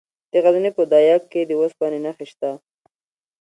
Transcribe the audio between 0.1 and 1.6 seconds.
د غزني په ده یک کې د